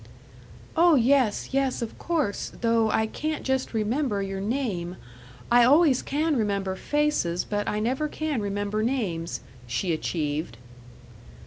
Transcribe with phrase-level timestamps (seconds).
[0.75, 4.95] "Oh yes, yes, of course, though I can't just remember your name.
[5.51, 10.57] I always can remember faces, but I never can remember names," she achieved.